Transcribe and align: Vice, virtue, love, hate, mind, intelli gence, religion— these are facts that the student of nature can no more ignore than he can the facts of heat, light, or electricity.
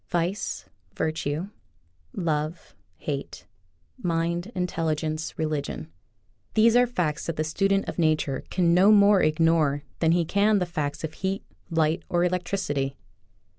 Vice, 0.09 0.65
virtue, 0.95 1.49
love, 2.11 2.73
hate, 2.97 3.45
mind, 4.01 4.51
intelli 4.55 4.95
gence, 4.95 5.37
religion— 5.37 5.91
these 6.55 6.75
are 6.75 6.87
facts 6.87 7.27
that 7.27 7.35
the 7.35 7.43
student 7.43 7.87
of 7.87 7.99
nature 7.99 8.43
can 8.49 8.73
no 8.73 8.89
more 8.91 9.21
ignore 9.21 9.83
than 9.99 10.11
he 10.11 10.25
can 10.25 10.57
the 10.57 10.65
facts 10.65 11.03
of 11.03 11.13
heat, 11.13 11.43
light, 11.69 12.01
or 12.09 12.23
electricity. 12.23 12.95